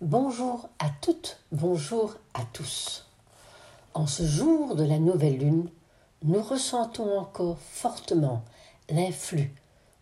[0.00, 3.06] Bonjour à toutes, bonjour à tous.
[3.94, 5.70] En ce jour de la nouvelle lune,
[6.24, 8.42] nous ressentons encore fortement
[8.90, 9.54] l'influx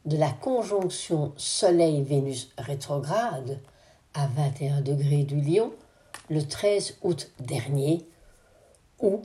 [0.07, 3.61] de la conjonction Soleil-Vénus rétrograde
[4.15, 5.75] à 21 degrés du Lion
[6.31, 8.07] le 13 août dernier,
[8.99, 9.21] où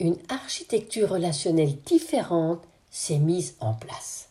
[0.00, 4.28] une architecture relationnelle différente s'est mise en place.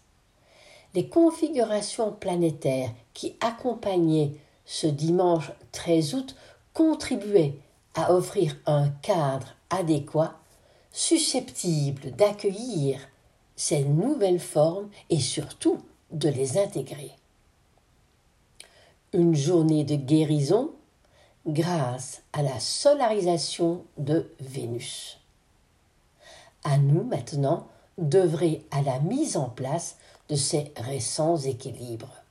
[0.93, 4.33] Les configurations planétaires qui accompagnaient
[4.71, 6.35] ce dimanche 13 août
[6.75, 7.55] contribuaient
[7.95, 10.35] à offrir un cadre adéquat
[10.91, 12.99] susceptible d'accueillir
[13.55, 15.79] ces nouvelles formes et surtout
[16.11, 17.11] de les intégrer.
[19.11, 20.69] Une journée de guérison
[21.47, 25.17] grâce à la solarisation de Vénus.
[26.63, 27.65] À nous maintenant
[27.97, 29.97] d'œuvrer à la mise en place
[30.29, 32.23] de ces récents équilibres.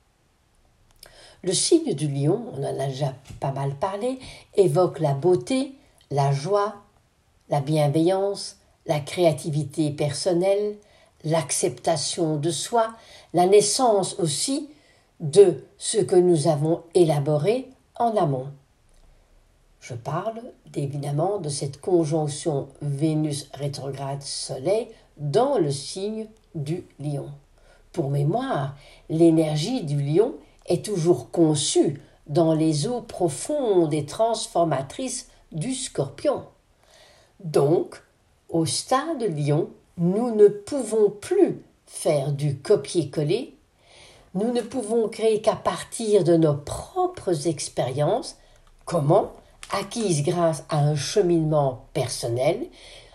[1.43, 4.19] Le signe du lion, on en a déjà pas mal parlé,
[4.55, 5.73] évoque la beauté,
[6.11, 6.75] la joie,
[7.49, 10.75] la bienveillance, la créativité personnelle,
[11.23, 12.93] l'acceptation de soi,
[13.33, 14.69] la naissance aussi
[15.19, 18.47] de ce que nous avons élaboré en amont.
[19.79, 20.41] Je parle
[20.75, 27.29] évidemment de cette conjonction Vénus rétrograde Soleil dans le signe du lion.
[27.91, 28.75] Pour mémoire,
[29.09, 30.33] l'énergie du lion
[30.77, 36.43] toujours conçue dans les eaux profondes et transformatrices du scorpion.
[37.39, 38.01] Donc,
[38.49, 43.55] au stade lion, nous ne pouvons plus faire du copier-coller,
[44.35, 48.37] nous ne pouvons créer qu'à partir de nos propres expériences,
[48.85, 49.33] comment?
[49.71, 52.67] Acquises grâce à un cheminement personnel,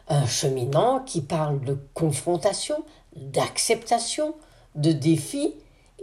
[0.08, 2.84] un cheminement qui parle de confrontation,
[3.16, 4.34] d'acceptation,
[4.74, 5.54] de défi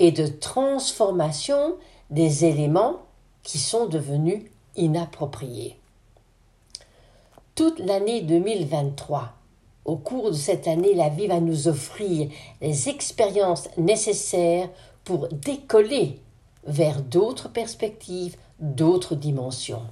[0.01, 1.75] et de transformation
[2.09, 3.03] des éléments
[3.43, 4.41] qui sont devenus
[4.75, 5.77] inappropriés.
[7.53, 9.31] Toute l'année 2023,
[9.85, 14.69] au cours de cette année, la vie va nous offrir les expériences nécessaires
[15.03, 16.19] pour décoller
[16.65, 19.85] vers d'autres perspectives, d'autres dimensions.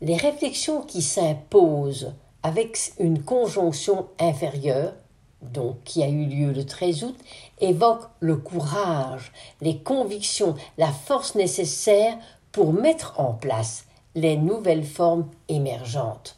[0.00, 2.12] Les réflexions qui s'imposent
[2.44, 4.94] avec une conjonction inférieure,
[5.42, 7.16] donc qui a eu lieu le 13 août,
[7.60, 12.16] évoquent le courage, les convictions, la force nécessaire
[12.52, 16.36] pour mettre en place les nouvelles formes émergentes.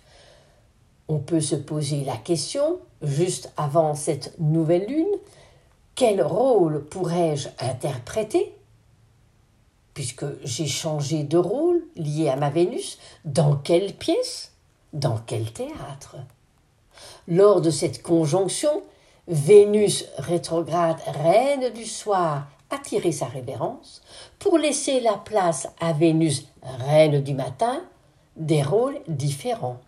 [1.08, 5.16] On peut se poser la question, juste avant cette nouvelle lune,
[5.94, 8.54] quel rôle pourrais-je interpréter?
[9.92, 14.52] Puisque j'ai changé de rôle lié à ma Vénus, dans quelle pièce?
[14.92, 16.16] Dans quel théâtre?
[17.28, 18.82] Lors de cette conjonction,
[19.28, 24.02] Vénus rétrograde, reine du soir, a tiré sa révérence
[24.38, 27.82] pour laisser la place à Vénus, reine du matin,
[28.36, 29.80] des rôles différents.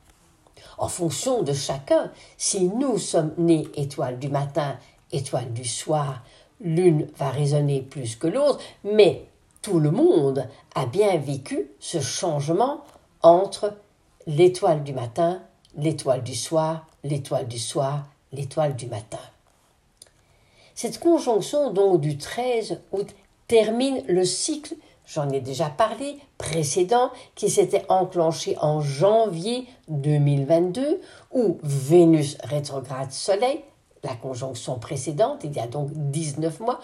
[0.78, 4.76] En fonction de chacun, si nous sommes nés étoile du matin,
[5.12, 6.22] étoile du soir,
[6.60, 9.26] l'une va résonner plus que l'autre, mais
[9.60, 12.82] tout le monde a bien vécu ce changement
[13.22, 13.74] entre
[14.26, 15.40] l'étoile du matin,
[15.76, 19.18] l'étoile du soir, l'étoile du soir, l'étoile du matin.
[20.74, 23.08] Cette conjonction donc du 13 août
[23.46, 24.74] termine le cycle,
[25.06, 31.00] j'en ai déjà parlé, précédent qui s'était enclenché en janvier 2022
[31.32, 33.62] où Vénus rétrograde Soleil
[34.04, 36.80] la conjonction précédente, il y a donc 19 mois,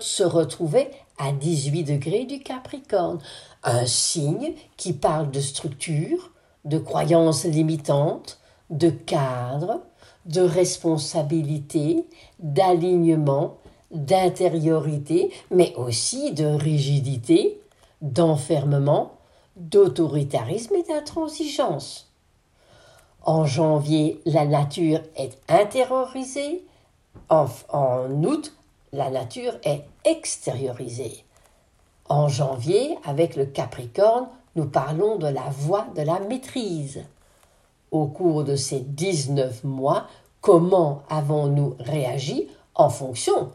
[0.00, 3.18] se retrouvait à 18 degrés du Capricorne.
[3.64, 6.30] Un signe qui parle de structure,
[6.64, 8.38] de croyances limitantes,
[8.70, 9.80] de cadre,
[10.26, 12.06] de responsabilité,
[12.38, 13.56] d'alignement,
[13.90, 17.60] d'intériorité, mais aussi de rigidité,
[18.02, 19.12] d'enfermement,
[19.56, 22.10] d'autoritarisme et d'intransigeance.
[23.22, 26.64] En janvier, la nature est intériorisée.
[27.30, 27.46] En,
[28.22, 28.52] août,
[28.92, 31.24] la nature est extériorisée.
[32.08, 34.26] En janvier, avec le Capricorne,
[34.56, 37.02] nous parlons de la voie de la maîtrise.
[37.94, 40.08] Au cours de ces 19 mois,
[40.40, 43.52] comment avons-nous réagi en fonction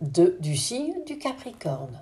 [0.00, 2.00] du signe du Capricorne?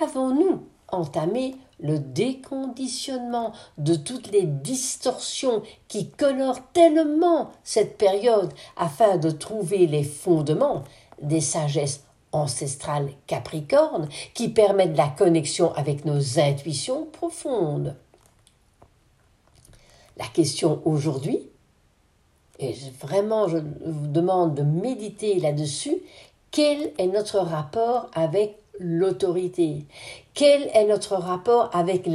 [0.00, 9.32] Avons-nous entamé le déconditionnement de toutes les distorsions qui colorent tellement cette période afin de
[9.32, 10.84] trouver les fondements
[11.20, 17.96] des sagesses ancestrales capricornes qui permettent la connexion avec nos intuitions profondes?
[20.16, 21.48] La question aujourd'hui,
[22.58, 25.96] et vraiment je vous demande de méditer là-dessus,
[26.50, 29.86] quel est notre rapport avec l'autorité?
[30.34, 32.08] Quel est notre rapport avec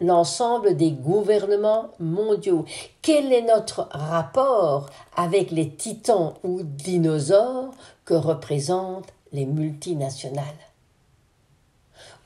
[0.00, 2.64] l'ensemble des gouvernements mondiaux?
[3.02, 7.70] Quel est notre rapport avec les titans ou dinosaures
[8.04, 10.44] que représentent les multinationales?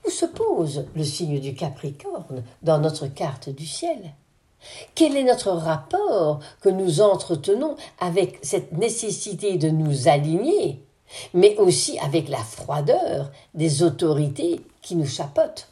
[0.07, 4.13] Où se pose le signe du Capricorne dans notre carte du ciel?
[4.95, 10.81] Quel est notre rapport que nous entretenons avec cette nécessité de nous aligner
[11.33, 15.69] mais aussi avec la froideur des autorités qui nous chapotent?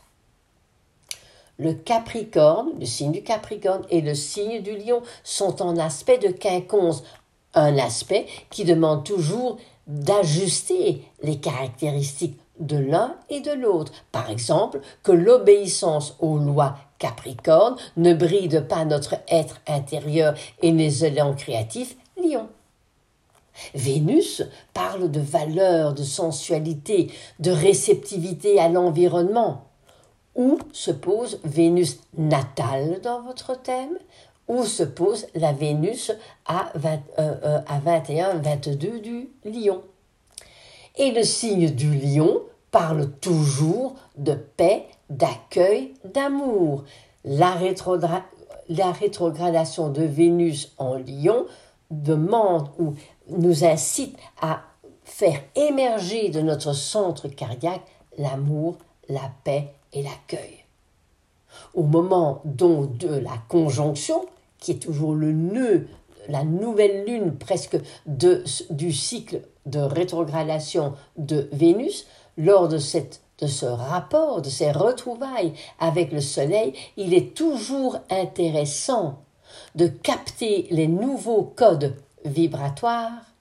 [1.58, 6.28] Le Capricorne, le signe du Capricorne et le signe du Lion sont en aspect de
[6.28, 7.02] quinconce,
[7.54, 13.92] un aspect qui demande toujours d'ajuster les caractéristiques de l'un et de l'autre.
[14.12, 21.04] Par exemple, que l'obéissance aux lois Capricorne ne bride pas notre être intérieur et les
[21.04, 22.46] élans créatifs Lion.
[23.74, 27.10] Vénus parle de valeur, de sensualité,
[27.40, 29.64] de réceptivité à l'environnement.
[30.36, 33.98] Où se pose Vénus natale dans votre thème?
[34.46, 36.12] Où se pose la Vénus
[36.46, 39.82] à, 21-22 euh, du lion?
[40.96, 46.84] Et le signe du lion parle toujours de paix, d'accueil, d'amour.
[47.24, 47.52] La,
[48.92, 51.46] rétrogradation de Vénus en lion
[51.90, 52.94] demande ou
[53.28, 54.62] nous incite à
[55.04, 57.82] faire émerger de notre centre cardiaque
[58.18, 58.76] l'amour,
[59.08, 60.64] la paix et l'accueil.
[61.74, 64.24] Au moment donc de la conjonction,
[64.58, 65.86] qui est toujours le nœud,
[66.28, 72.06] la nouvelle lune presque de, du cycle de rétrogradation de Vénus,
[72.38, 77.98] lors de, cette, de ce rapport, de ces retrouvailles avec le Soleil, il est toujours
[78.10, 79.22] intéressant
[79.74, 83.32] de capter les nouveaux codes vibratoires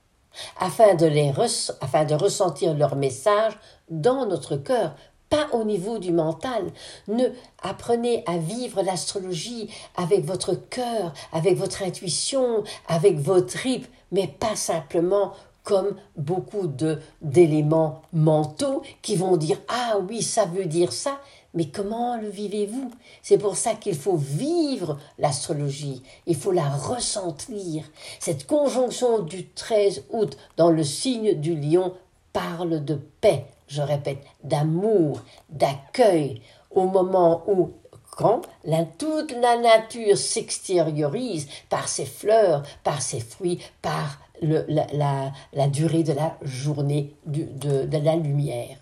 [0.60, 3.54] afin de, les ressentir leur message
[3.90, 4.96] dans notre cœur,
[5.30, 6.72] pas au niveau du mental.
[7.08, 7.26] Ne
[7.62, 14.56] apprenez à vivre l'astrologie avec votre cœur, avec votre intuition, avec vos tripes, mais pas
[14.56, 21.19] simplement comme beaucoup de d'éléments mentaux qui vont dire ah oui ça veut dire ça
[21.54, 22.92] mais comment le vivez-vous?
[23.22, 27.84] C'est pour ça qu'il faut vivre l'astrologie, il faut la ressentir.
[28.19, 31.94] Cette conjonction du 13 août dans le signe du lion
[32.31, 36.42] parle de paix, je répète, d'amour, d'accueil,
[36.72, 37.72] au moment où
[38.12, 46.04] quand la, toute la nature s'extériorise par ses fleurs, par ses fruits, par la, durée
[46.04, 48.78] de la journée de la lumière.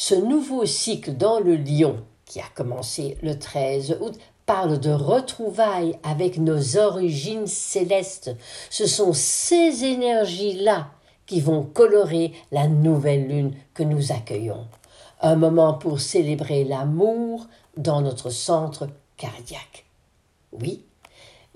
[0.00, 5.98] Ce nouveau cycle dans le lion, qui a commencé le 13 août, parle de retrouvailles
[6.04, 8.30] avec nos origines célestes.
[8.70, 10.92] Ce sont ces énergies-là
[11.26, 14.68] qui vont colorer la nouvelle lune que nous accueillons.
[15.20, 19.84] Un moment pour célébrer l'amour dans notre centre cardiaque.
[20.52, 20.84] Oui,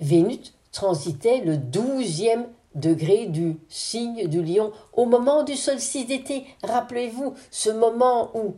[0.01, 6.47] Vénus transitait le douzième degré du signe du lion au moment du solstice d'été.
[6.63, 8.57] Rappelez-vous ce moment où,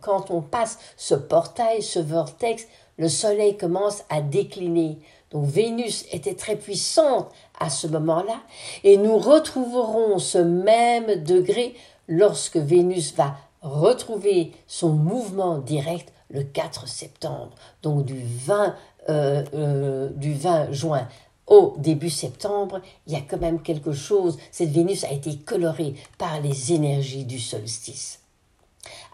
[0.00, 2.66] quand on passe ce portail, ce vortex,
[2.98, 4.98] le soleil commence à décliner.
[5.30, 7.28] Donc Vénus était très puissante
[7.58, 8.40] à ce moment-là
[8.84, 11.74] et nous retrouverons ce même degré
[12.08, 17.50] lorsque Vénus va retrouver son mouvement direct le 4 septembre,
[17.82, 18.74] donc du 20,
[19.08, 21.08] euh, euh, du 20 juin
[21.46, 24.38] au début septembre, il y a quand même quelque chose.
[24.50, 28.20] Cette Vénus a été colorée par les énergies du solstice.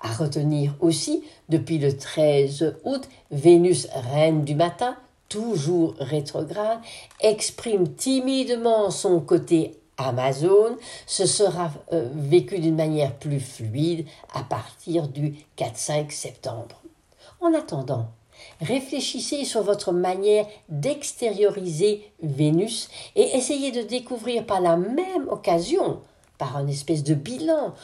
[0.03, 4.97] À retenir aussi, depuis le 13 août, Vénus, reine du matin,
[5.29, 6.81] toujours rétrograde,
[7.21, 15.09] exprime timidement son côté Amazon, ce sera euh, vécu d'une manière plus fluide à partir
[15.09, 16.83] du 4-5 septembre.
[17.41, 18.09] En attendant,
[18.61, 26.01] Réfléchissez sur votre manière d'extérioriser Vénus et essayez de découvrir par la même occasion,
[26.39, 27.75] par un espèce de bilan,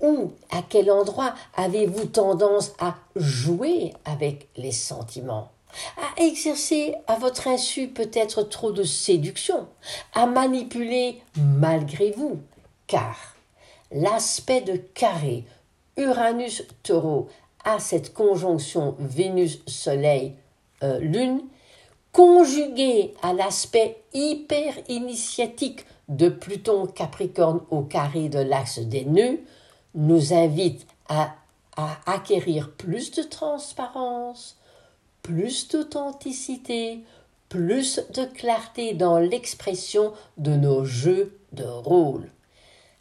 [0.00, 5.50] où, à quel endroit avez-vous tendance à jouer avec les sentiments?
[5.96, 9.66] À exercer à votre insu peut-être trop de séduction,
[10.14, 12.40] à manipuler malgré vous,
[12.86, 13.16] car
[13.90, 15.44] l'aspect de carré
[15.96, 17.28] Uranus-Taureau
[17.64, 21.42] à cette conjonction Vénus-Soleil-Lune,
[22.12, 29.40] conjuguée à l'aspect hyper initiatique de Pluton-Capricorne au carré de l'axe des nœuds,
[29.94, 31.34] nous invite à,
[31.76, 34.56] à acquérir plus de transparence,
[35.22, 37.00] plus d'authenticité,
[37.48, 42.30] plus de clarté dans l'expression de nos jeux de rôle.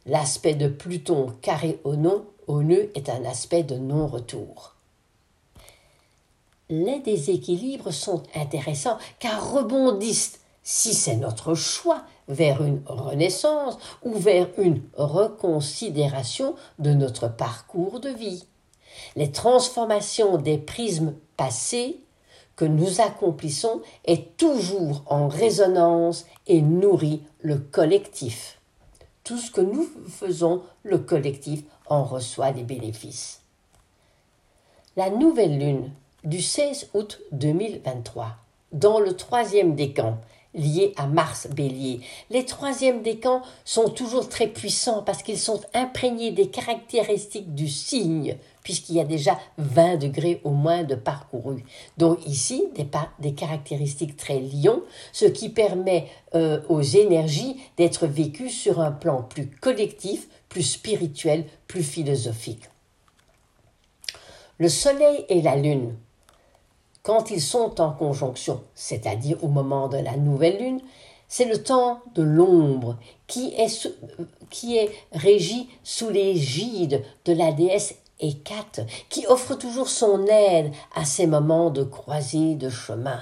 [0.05, 4.73] L'aspect de Pluton carré au nom au est un aspect de non-retour.
[6.69, 14.47] Les déséquilibres sont intéressants car rebondissent, si c'est notre choix, vers une renaissance ou vers
[14.57, 18.45] une reconsidération de notre parcours de vie.
[19.15, 22.01] Les transformations des prismes passés
[22.57, 28.59] que nous accomplissons est toujours en résonance et nourrit le collectif.
[29.27, 33.41] Tout ce que nous faisons, le collectif en reçoit les bénéfices.
[34.96, 35.91] La nouvelle lune
[36.24, 38.38] du 16 août 2023,
[38.72, 40.17] dans le troisième décan,
[40.53, 42.00] lié à Mars Bélier.
[42.29, 48.38] Les troisièmes décans sont toujours très puissants parce qu'ils sont imprégnés des caractéristiques du signe,
[48.67, 51.63] puisqu'il y a déjà 20 degrés au moins de parcouru.
[51.97, 52.65] Donc ici,
[53.19, 54.83] des, caractéristiques très lions,
[55.13, 61.45] ce qui permet euh, aux énergies d'être vécues sur un plan plus collectif, plus spirituel,
[61.67, 62.63] plus philosophique.
[64.57, 65.95] Le Soleil et la Lune
[67.03, 70.81] quand ils sont en conjonction, c'est-à-dire au moment de la nouvelle lune,
[71.29, 72.97] c'est le temps de l'ombre
[73.27, 73.88] qui est,
[74.50, 81.05] qui est régi sous l'égide de la déesse Hécate, qui offre toujours son aide à
[81.05, 83.21] ces moments de croisée de chemin.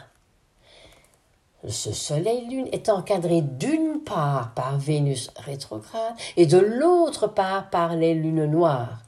[1.68, 8.14] Ce soleil-lune est encadré d'une part par Vénus rétrograde et de l'autre part par les
[8.14, 9.02] lunes noires.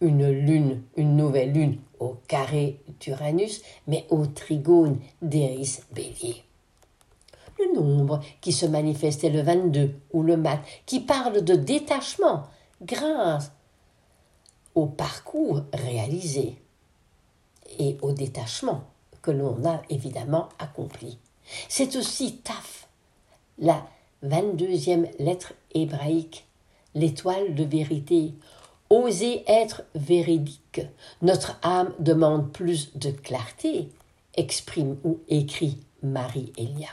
[0.00, 6.42] Une lune, une nouvelle lune au carré d'Uranus, mais au trigone d'Eris Bélier.
[7.58, 12.42] Le nombre qui se manifestait le 22 ou le mat, qui parle de détachement
[12.82, 13.52] grâce
[14.74, 16.56] au parcours réalisé
[17.78, 18.84] et au détachement
[19.22, 21.18] que l'on a évidemment accompli.
[21.68, 22.88] C'est aussi Taf,
[23.58, 23.86] la
[24.24, 26.46] 22e lettre hébraïque,
[26.94, 28.34] l'étoile de vérité,
[28.90, 30.82] Oser être véridique.
[31.22, 33.88] Notre âme demande plus de clarté,
[34.34, 36.90] exprime ou écrit Marie-Elia.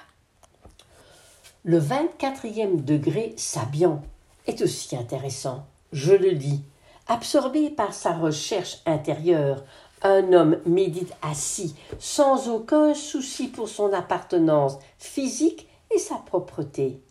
[1.66, 4.02] Le 24e degré Sabian
[4.48, 5.66] est aussi intéressant.
[5.92, 6.64] Je le dis.
[7.12, 9.64] Absorbé par sa recherche intérieure,
[10.04, 17.02] un homme médite assis, sans aucun souci pour son appartenance physique et sa propreté.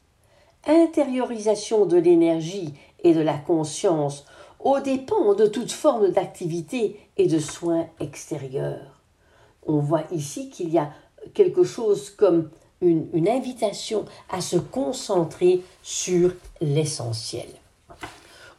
[0.69, 4.25] Intériorisation de l'énergie et de la conscience
[4.61, 9.03] aux dépens de toute forme d'activité et de soins extérieurs.
[9.67, 10.93] On voit ici qu'il y a
[11.35, 12.51] quelque chose comme
[12.81, 17.49] une, une invitation à se concentrer sur l'essentiel.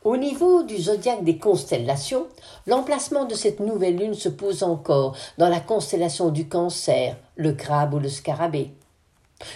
[0.10, 2.26] Au niveau du zodiaque des constellations,
[2.66, 7.94] l'emplacement de cette nouvelle lune se pose encore dans la constellation du cancer, le crabe
[7.94, 8.72] ou le scarabée.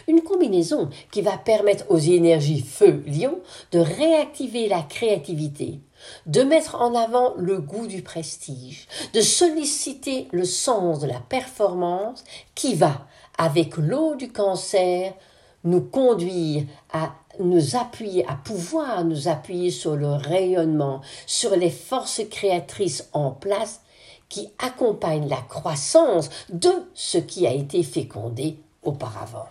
[0.08, 3.40] Une combinaison qui va permettre aux énergies feu-lion
[3.72, 5.80] de réactiver la créativité,
[6.28, 12.24] de mettre en avant le goût du prestige, de solliciter le sens de la performance
[12.54, 13.08] qui va,
[13.40, 15.16] avec l'eau du cancer,
[15.64, 22.22] nous conduire à nous appuyer, à pouvoir nous appuyer sur le rayonnement, sur les forces
[22.30, 23.82] créatrices en place
[24.30, 29.48] qui accompagnent la croissance de ce qui a été fécondé auparavant.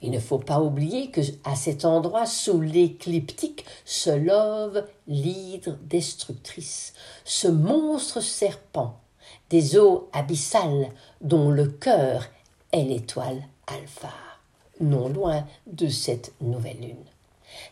[0.00, 6.94] Il ne faut pas oublier que à cet endroit, sous l'écliptique, se love l'hydre destructrice,
[7.24, 8.96] ce monstre serpent
[9.50, 10.90] des eaux abyssales
[11.20, 12.26] dont le cœur
[12.72, 14.12] est l'étoile alpha,
[14.80, 17.04] non loin de cette nouvelle lune.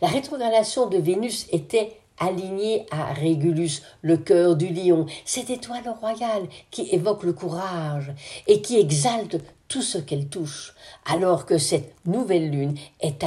[0.00, 6.48] La rétrogradation de Vénus était alignée à Régulus, le cœur du lion, cette étoile royale
[6.70, 8.12] qui évoque le courage
[8.46, 10.75] et qui exalte tout ce qu'elle touche,
[11.06, 13.25] alors que cette nouvelle lune est,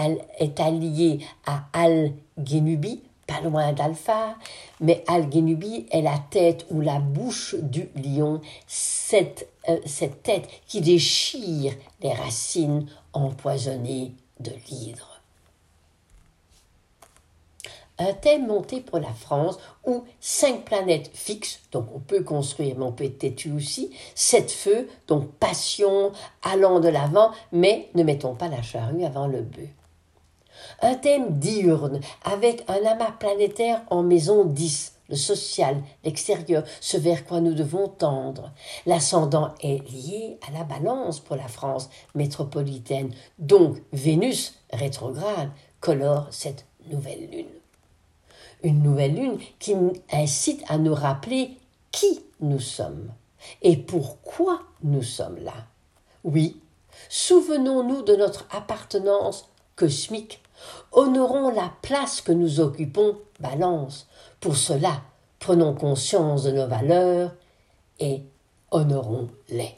[0.60, 4.36] alliée à Al-Genubi, pas loin d'Alpha,
[4.80, 10.82] mais Al-Genubi est la tête ou la bouche du lion, cette, euh, cette tête qui
[10.82, 15.20] déchire les racines empoisonnées de l'hydre
[18.00, 22.86] un thème monté pour la France où cinq planètes fixes, donc on peut construire, mais
[22.86, 28.36] on peut être têtu aussi, sept feux, donc passion, allant de l'avant, mais ne mettons
[28.36, 29.68] pas la charrue avant le bœuf.
[30.82, 37.26] Un thème diurne, avec un amas planétaire en maison 10, le social, l'extérieur, ce vers
[37.26, 38.52] quoi nous devons tendre.
[38.86, 45.50] L'ascendant est lié à la balance pour la France métropolitaine, donc Vénus rétrograde
[45.80, 47.60] colore cette nouvelle lune
[48.64, 49.76] une nouvelle lune qui
[50.12, 51.58] incite à nous rappeler
[51.92, 53.12] qui nous sommes
[53.62, 55.54] et pourquoi nous sommes là.
[56.24, 56.60] Oui,
[57.08, 60.42] souvenons-nous de notre appartenance cosmique,
[60.92, 64.08] honorons la place que nous occupons, balance.
[64.40, 65.02] Pour cela,
[65.40, 67.34] Prenons conscience de nos valeurs
[68.00, 68.22] et
[68.72, 69.76] honorons-les.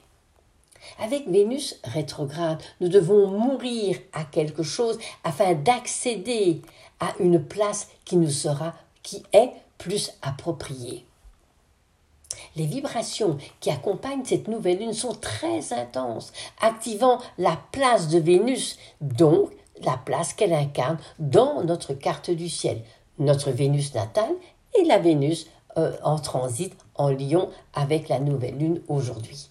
[1.00, 6.62] Avec Vénus rétrograde, nous devons mourir à quelque chose afin d'accéder
[7.00, 8.74] à une place qui nous sera,
[9.04, 11.06] qui est plus appropriée.
[12.56, 18.78] Les vibrations qui accompagnent cette nouvelle lune sont très intenses, activant la place de Vénus,
[19.00, 19.52] donc
[19.86, 22.82] la place qu'elle incarne dans notre carte du ciel,
[23.20, 24.34] notre Vénus natale
[24.80, 25.48] et la Vénus
[25.78, 29.50] euh, en transit en Lion avec la nouvelle lune aujourd'hui.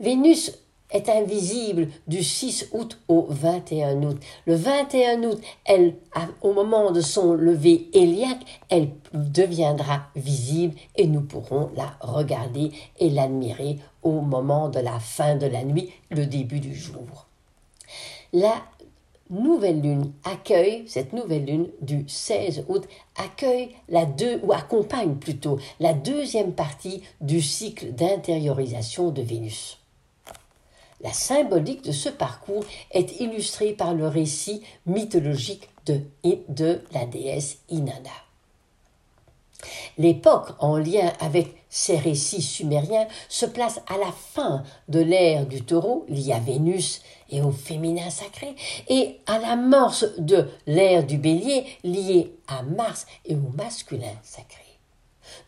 [0.00, 0.52] Vénus
[0.92, 4.18] est invisible du 6 août au 21 août.
[4.46, 5.94] Le 21 août, elle,
[6.42, 13.10] au moment de son lever héliaque, elle deviendra visible et nous pourrons la regarder et
[13.10, 17.26] l'admirer au moment de la fin de la nuit, le début du jour.
[18.32, 18.54] La
[19.30, 25.58] nouvelle lune accueille, cette nouvelle lune du 16 août, accueille la deux, ou accompagne plutôt
[25.78, 29.78] la deuxième partie du cycle d'intériorisation de Vénus.
[31.02, 36.02] La symbolique de ce parcours est illustrée par le récit mythologique de,
[36.48, 38.10] de la déesse Inanna.
[39.96, 45.62] L'époque en lien avec ces récits sumériens se place à la fin de l'ère du
[45.62, 47.00] taureau, liée à Vénus
[47.30, 48.56] et au féminin sacré,
[48.88, 54.64] et à l'amorce de l'ère du bélier, liée à Mars et au masculin sacré.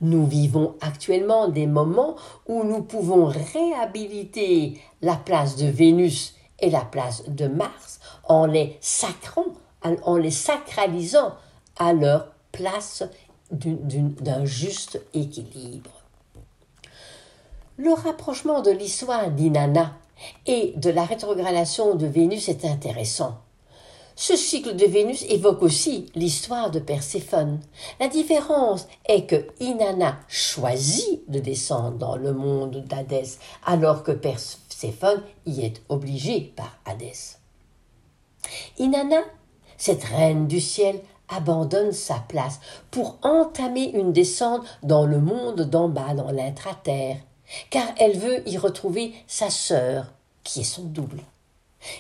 [0.01, 2.15] Nous vivons actuellement des moments
[2.47, 7.99] où nous pouvons réhabiliter la place de Vénus et la place de Mars
[8.29, 9.47] en les sacrant,
[9.83, 11.33] en les sacralisant
[11.77, 13.03] à leur place
[13.51, 16.02] d'un juste équilibre.
[17.85, 19.97] Le rapprochement de l'histoire d'Inanna
[20.47, 23.39] et de la rétrogradation de Vénus est intéressant.
[24.15, 27.59] Ce cycle de Vénus évoque aussi l'histoire de Perséphone.
[27.99, 35.21] La différence est que Inanna choisit de descendre dans le monde d'Hadès, alors que Perséphone
[35.45, 37.41] y est obligé par Hadès.
[38.79, 39.23] Inanna,
[39.77, 42.61] cette reine du ciel, abandonne sa place
[42.93, 47.17] pour entamer une descente dans le monde d'en bas, dans l'intra-terre,
[47.71, 50.13] car elle veut y retrouver sa sœur,
[50.45, 51.23] qui est son double.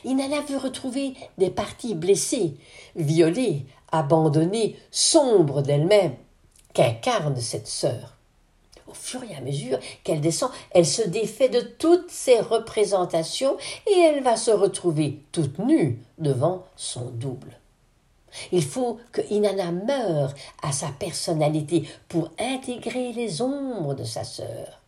[0.05, 2.55] Inanna veut retrouver des parties blessées,
[2.97, 6.15] violées, abandonnées, sombres d'elle-même,
[6.73, 8.17] qu'incarne cette sœur.
[8.88, 13.99] Au fur et à mesure qu'elle descend, elle se défait de toutes ses représentations et
[13.99, 17.59] elle va se retrouver toute nue devant son double.
[18.51, 24.82] Il faut que Inanna meure à sa personnalité pour intégrer les ombres de sa sœur.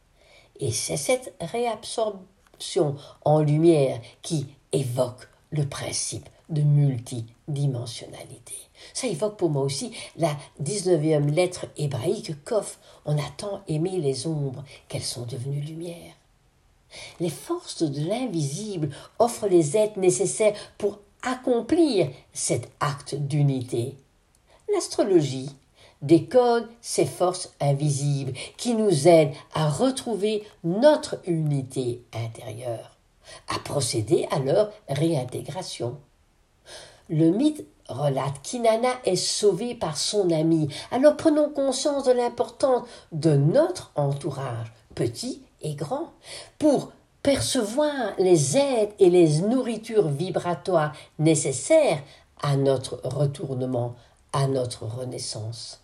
[0.61, 8.55] Et c'est cette réabsorption en lumière qui évoque le principe de multidimensionnalité.
[8.93, 12.79] Ça évoque pour moi aussi la 19e lettre hébraïque Kof.
[13.07, 16.13] On a tant aimé les ombres qu'elles sont devenues lumière.
[17.19, 23.97] Les forces de l'invisible offrent les aides nécessaires pour accomplir cet acte d'unité.
[24.73, 25.51] L'astrologie
[26.03, 32.97] décode ces forces invisibles qui nous aident à retrouver notre unité intérieure,
[33.49, 35.97] à procéder à leur réintégration.
[37.09, 40.69] Le mythe relate qu'Inanna est sauvée par son ami.
[40.91, 46.13] Alors prenons conscience de l'importance de notre entourage, petit et grand,
[46.59, 52.03] pour percevoir les aides et les nourritures vibratoires nécessaires
[52.43, 53.95] à notre retournement,
[54.33, 55.84] à notre renaissance.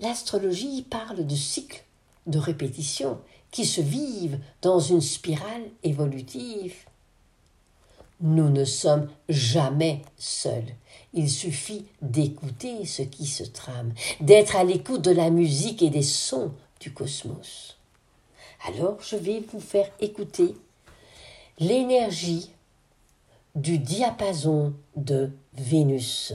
[0.00, 1.82] L'astrologie parle de cycles
[2.26, 3.18] de répétition
[3.50, 6.74] qui se vivent dans une spirale évolutive.
[8.20, 10.74] Nous ne sommes jamais seuls.
[11.14, 16.02] Il suffit d'écouter ce qui se trame, d'être à l'écoute de la musique et des
[16.02, 17.76] sons du cosmos.
[18.66, 20.54] Alors je vais vous faire écouter
[21.58, 22.50] l'énergie
[23.54, 26.34] du diapason de Vénus.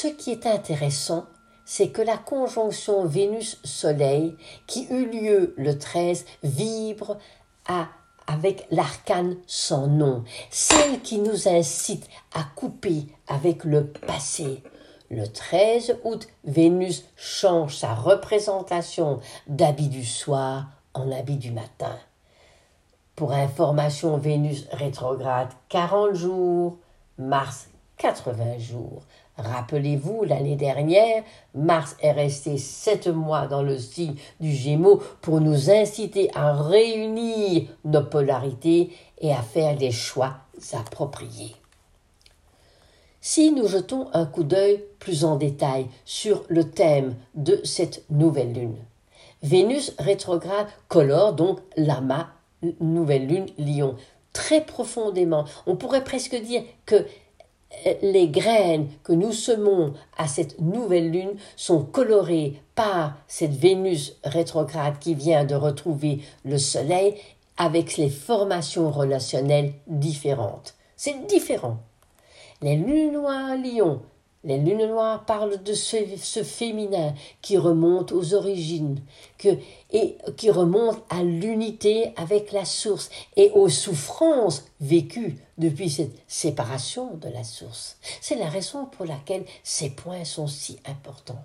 [0.00, 1.24] Ce qui est intéressant,
[1.64, 4.36] c'est que la conjonction Vénus-Soleil,
[4.66, 7.16] qui eut lieu le 13, vibre
[7.66, 7.88] à
[8.26, 14.62] avec l'arcane sans nom, celle qui nous incite à couper avec le passé.
[15.10, 21.96] Le 13 août, Vénus change sa représentation d'habit du soir en habit du matin.
[23.16, 26.76] Pour information, Vénus rétrograde 40 jours,
[27.16, 29.02] Mars 80 jours.
[29.38, 31.22] Rappelez-vous, l'année dernière,
[31.54, 37.68] Mars est resté sept mois dans le signe du Gémeaux pour nous inciter à réunir
[37.84, 40.34] nos polarités et à faire des choix
[40.72, 41.54] appropriés.
[43.20, 48.52] Si nous jetons un coup d'œil plus en détail sur le thème de cette nouvelle
[48.52, 48.76] lune,
[49.42, 52.26] Vénus rétrograde colore donc l'amas
[52.80, 53.94] nouvelle lune lion
[54.32, 55.44] très profondément.
[55.66, 57.06] On pourrait presque dire que
[58.02, 64.98] les graines que nous semons à cette nouvelle lune sont colorées par cette Vénus rétrograde
[64.98, 67.14] qui vient de retrouver le Soleil
[67.56, 70.74] avec les formations relationnelles différentes.
[70.96, 71.78] C'est différent.
[72.62, 74.00] Les lunes noires lion
[74.44, 79.00] les lunes noires parlent de ce, féminin qui remonte aux origines,
[79.90, 87.16] et qui remonte à l'unité avec la source et aux souffrances vécues depuis cette séparation
[87.16, 87.98] de la source.
[88.20, 91.44] C'est la raison pour laquelle ces points sont si importants.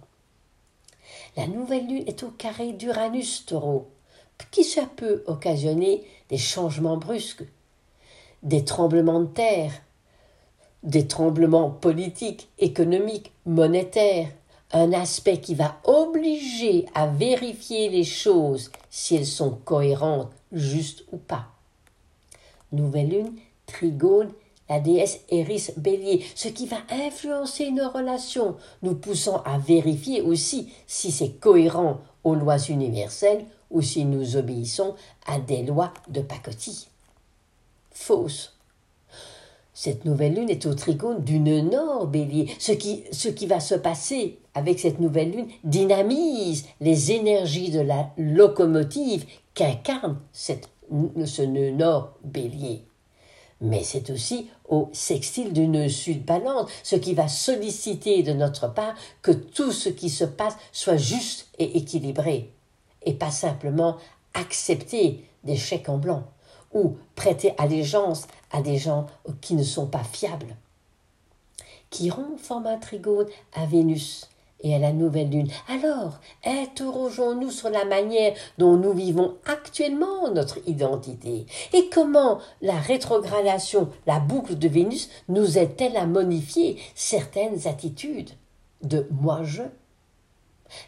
[1.36, 3.90] La nouvelle lune est au carré d'Uranus taureau,
[4.52, 7.46] qui ça peut occasionner des changements brusques,
[8.44, 9.72] des tremblements de terre,
[10.84, 14.30] des tremblements politiques, économiques, monétaires,
[14.72, 21.18] un aspect qui va obliger à vérifier les choses si elles sont cohérentes, justes ou
[21.18, 21.48] pas.
[22.72, 23.34] Nouvelle lune,
[23.66, 24.32] trigone,
[24.70, 30.74] la déesse Eris Bélier, ce qui va influencer nos relations, nous poussant à vérifier aussi
[30.88, 34.96] si c'est cohérent aux lois universelles ou si nous obéissons
[35.28, 36.88] à des lois de pacotille.
[37.92, 38.53] Fausse
[39.74, 42.54] cette nouvelle lune est au trigone d'une Nord bélier.
[42.60, 47.80] Ce qui, ce qui va se passer avec cette nouvelle lune dynamise les énergies de
[47.80, 52.84] la locomotive qu'incarne ce nœud nord bélier.
[53.62, 58.74] Mais c'est aussi au sextile du nœud sud balance, ce qui va solliciter de notre
[58.74, 62.52] part que tout ce qui se passe soit juste et équilibré,
[63.06, 63.98] et pas simplement
[64.34, 66.24] accepter des chèques en blanc
[66.74, 69.08] ou prêter allégeance à des gens
[69.42, 70.56] qui ne sont pas fiables.
[71.90, 74.28] Chiron forme un trigone à Vénus
[74.62, 75.52] et à la nouvelle lune.
[75.68, 83.90] Alors, interrogeons-nous sur la manière dont nous vivons actuellement notre identité et comment la rétrogradation,
[84.08, 88.32] la boucle de Vénus, nous aide-t-elle à modifier certaines attitudes
[88.82, 89.64] de moi-je?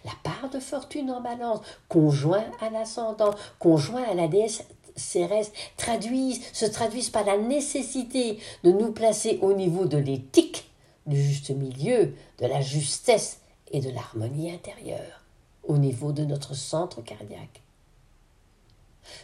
[0.03, 4.63] La part de fortune en balance, conjoint à l'ascendant, conjoint à la déesse
[4.95, 10.69] Cérès traduisent, se traduisent par la nécessité de nous placer au niveau de l'éthique,
[11.05, 13.39] du juste milieu, de la justesse
[13.71, 15.23] et de l'harmonie intérieure,
[15.63, 17.61] au niveau de notre centre cardiaque.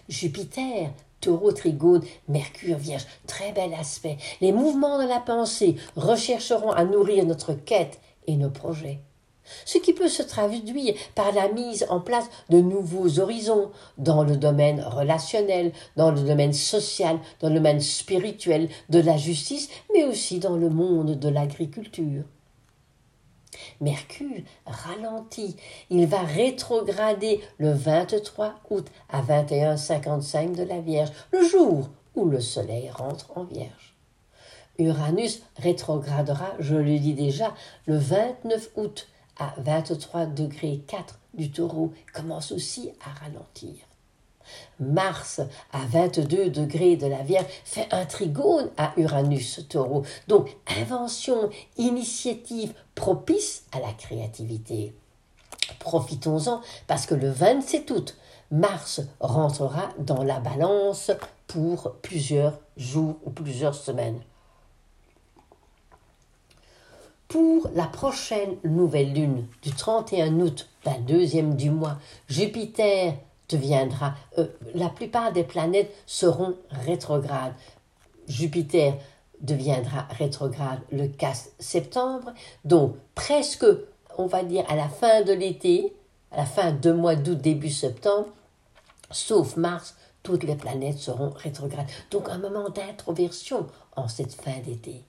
[0.10, 4.18] Jupiter, taureau, trigone, Mercure, vierge, très bel aspect.
[4.42, 9.00] Les mouvements de la pensée rechercheront à nourrir notre quête et nos projets
[9.66, 14.38] ce qui peut se traduire par la mise en place de nouveaux horizons dans le
[14.38, 20.40] domaine relationnel, dans le domaine social, dans le domaine spirituel, de la justice, mais aussi
[20.40, 22.24] dans le monde de l'agriculture.
[23.80, 25.56] Mercure ralentit.
[25.90, 32.40] Il va rétrograder le 23 août à 21h55 de la Vierge, le jour où le
[32.40, 33.96] Soleil rentre en Vierge.
[34.78, 37.54] Uranus rétrogradera, je le dis déjà,
[37.86, 39.08] le 29 août
[39.42, 43.74] à 23 degrés 4 du taureau commence aussi à ralentir.
[44.80, 50.04] Mars à 22 degrés de la Vierge fait un trigone à Uranus taureau.
[50.28, 54.94] Donc invention, initiative propice à la créativité.
[55.80, 58.18] Profitons-en parce que le 27 août,
[58.52, 61.12] Mars rentrera dans la balance
[61.48, 64.22] pour plusieurs jours ou plusieurs semaines.
[67.32, 73.14] Pour la prochaine nouvelle lune du 31 août, la deuxième du mois, Jupiter
[73.48, 77.54] deviendra, euh, la plupart des planètes seront rétrogrades.
[78.28, 78.96] Jupiter
[79.40, 82.34] deviendra rétrograde le 4 septembre,
[82.66, 83.66] donc presque,
[84.18, 85.94] on va dire, à la fin de l'été,
[86.32, 88.28] à la fin de mois d'août, début septembre,
[89.10, 91.88] sauf Mars, toutes les planètes seront rétrogrades.
[92.12, 95.06] Donc un moment d'introversion en cette fin d'été.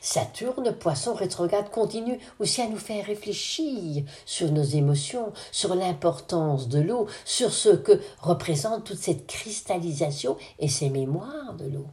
[0.00, 6.80] Saturne, poisson rétrograde, continue aussi à nous faire réfléchir sur nos émotions, sur l'importance de
[6.80, 11.86] l'eau, sur ce que représente toute cette cristallisation et ces mémoires de l'eau.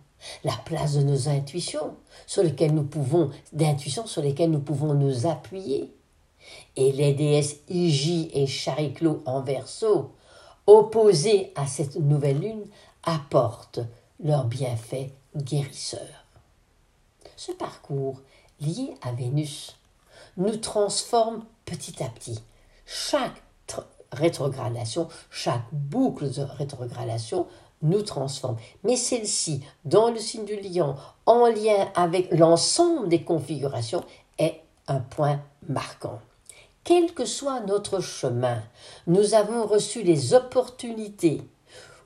[0.43, 1.95] La place de nos intuitions,
[2.27, 5.91] sur lesquelles nous pouvons, d'intuitions sur lesquelles nous pouvons nous appuyer.
[6.75, 10.11] Et les déesses Igi et Chariclo en verso,
[10.67, 12.65] opposées à cette nouvelle lune,
[13.03, 13.79] apportent
[14.23, 16.20] leurs bienfaits guérisseurs.
[17.43, 18.21] Ce parcours
[18.59, 19.75] liés à Vénus
[20.37, 22.39] nous transforment petit à petit.
[22.85, 23.41] Chaque
[24.11, 27.47] rétrogradation, chaque boucle de rétrogradation
[27.81, 28.57] nous transforme.
[28.83, 34.05] Mais celle-ci, dans le signe du lion, en lien avec l'ensemble des configurations,
[34.37, 36.19] est un point marquant.
[36.83, 38.61] Quel que soit notre chemin,
[39.07, 41.41] nous avons reçu les opportunités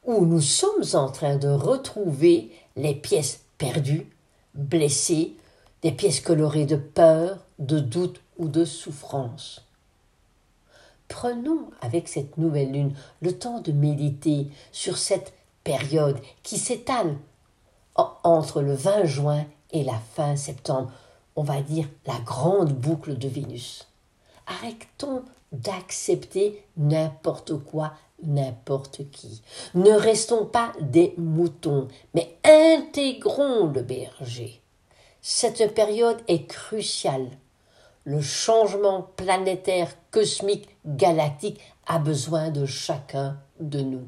[0.06, 4.15] où nous sommes en train de retrouver les pièces perdues,
[4.56, 5.36] blessées,
[5.82, 9.66] des pièces colorées de peur, de doute ou de souffrance.
[11.08, 17.16] Prenons avec cette nouvelle lune le temps de méditer sur cette période qui s'étale
[17.96, 20.92] entre le 20 juin et la fin septembre,
[21.36, 23.88] on va dire la grande boucle de Vénus.
[24.48, 27.94] Arrêtons d'accepter n'importe quoi,
[28.26, 29.42] n'importe qui.
[29.74, 34.62] Ne restons pas des moutons, mais intégrons le berger.
[35.22, 37.30] Cette période est cruciale.
[38.04, 44.08] Le changement planétaire, cosmique, galactique a besoin de chacun de nous.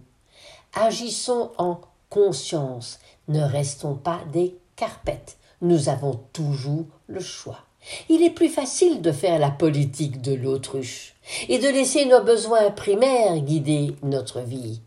[0.74, 5.38] Agissons en conscience, ne restons pas des carpettes.
[5.62, 7.67] Nous avons toujours le choix.
[8.10, 11.16] Il est plus facile de faire la politique de l'autruche
[11.48, 14.82] et de laisser nos besoins primaires guider notre vie.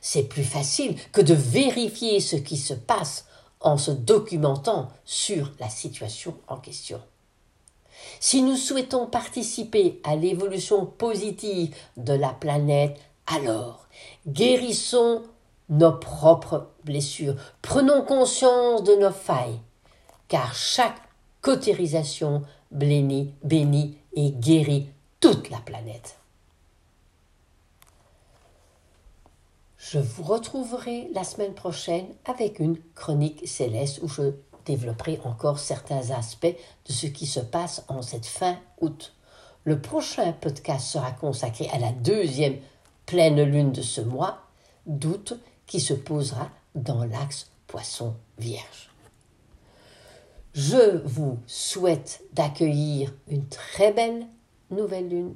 [0.00, 3.26] C'est plus facile que de vérifier ce qui se passe
[3.60, 7.00] en se documentant sur la situation en question.
[8.18, 13.86] Si nous souhaitons participer à l'évolution positive de la planète, alors
[14.26, 15.22] guérissons
[15.68, 19.60] nos propres blessures, prenons conscience de nos failles,
[20.28, 21.00] car chaque
[21.42, 24.88] cautérisation bénit, bénit et guérit
[25.20, 26.18] toute la planète.
[29.76, 34.32] Je vous retrouverai la semaine prochaine avec une chronique céleste où je
[34.64, 36.46] développerai encore certains aspects
[36.86, 39.12] de ce qui se passe en cette fin août.
[39.64, 42.56] Le prochain podcast sera consacré à la deuxième
[43.04, 44.46] pleine lune de ce mois
[44.86, 45.34] d'août
[45.66, 48.91] qui se posera dans l'axe poisson vierge.
[50.54, 54.26] Je vous souhaite d'accueillir une très belle
[54.70, 55.34] nouvelle lune.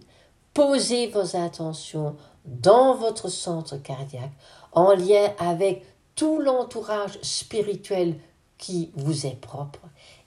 [0.53, 4.33] Posez vos intentions dans votre centre cardiaque
[4.73, 8.17] en lien avec tout l'entourage spirituel
[8.59, 9.81] qui vous est propre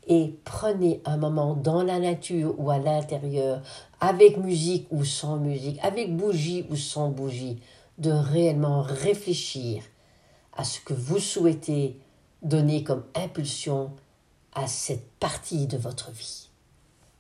[0.08, 3.62] et prenez un moment dans la nature ou à l'intérieur,
[4.00, 7.62] avec musique ou sans musique, avec bougie ou sans bougie,
[8.00, 9.84] de réellement réfléchir
[10.58, 12.00] à ce que vous souhaitez
[12.42, 13.92] donner comme impulsion
[14.54, 16.50] à cette partie de votre vie.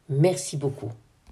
[0.09, 0.91] Merci beaucoup.